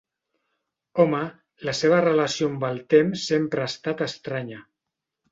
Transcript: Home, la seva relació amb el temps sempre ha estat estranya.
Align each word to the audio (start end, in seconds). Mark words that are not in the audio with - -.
Home, 1.01 1.17
la 1.67 1.75
seva 1.79 1.99
relació 2.05 2.47
amb 2.53 2.65
el 2.69 2.79
temps 2.93 3.25
sempre 3.33 3.65
ha 3.65 3.69
estat 3.73 4.01
estranya. 4.07 4.63